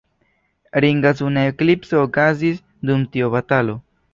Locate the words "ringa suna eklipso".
0.85-2.01